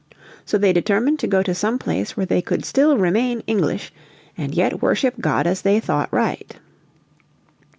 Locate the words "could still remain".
2.41-3.41